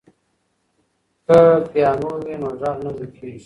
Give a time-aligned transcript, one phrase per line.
[1.25, 1.37] که
[1.71, 3.39] پیانو وي نو غږ نه ورکېږي.